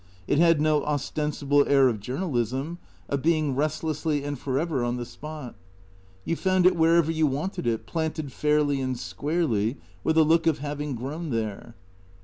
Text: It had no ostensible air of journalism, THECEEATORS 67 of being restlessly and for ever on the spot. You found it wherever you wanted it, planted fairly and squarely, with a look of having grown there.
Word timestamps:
It 0.27 0.39
had 0.39 0.59
no 0.59 0.83
ostensible 0.83 1.63
air 1.67 1.87
of 1.87 1.99
journalism, 1.99 2.79
THECEEATORS 3.09 3.19
67 3.19 3.19
of 3.19 3.21
being 3.21 3.55
restlessly 3.55 4.23
and 4.23 4.39
for 4.39 4.57
ever 4.57 4.83
on 4.83 4.97
the 4.97 5.05
spot. 5.05 5.53
You 6.25 6.35
found 6.35 6.65
it 6.65 6.75
wherever 6.75 7.11
you 7.11 7.27
wanted 7.27 7.67
it, 7.67 7.85
planted 7.85 8.31
fairly 8.31 8.81
and 8.81 8.97
squarely, 8.97 9.77
with 10.03 10.17
a 10.17 10.23
look 10.23 10.47
of 10.47 10.57
having 10.57 10.95
grown 10.95 11.29
there. 11.29 11.75